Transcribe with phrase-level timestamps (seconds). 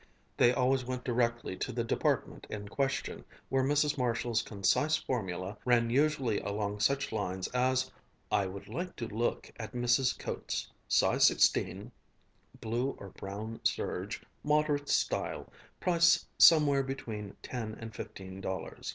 [0.35, 3.99] They always went directly to the department in question, where Mrs.
[3.99, 7.91] Marshall's concise formula ran usually along such lines as,
[8.31, 11.91] "I would like to look at misses' coats, size 16,
[12.61, 18.89] blue or brown serge, moderate style, price somewhere between ten and fifteen dollars."